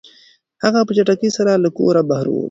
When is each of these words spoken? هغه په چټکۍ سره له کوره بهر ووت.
هغه 0.63 0.79
په 0.87 0.91
چټکۍ 0.97 1.29
سره 1.37 1.51
له 1.63 1.69
کوره 1.77 2.01
بهر 2.09 2.25
ووت. 2.27 2.39